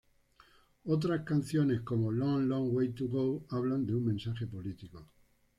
[0.85, 5.05] Otras canciones, como ""Long Long Way to Go" hablan de un mensaje político.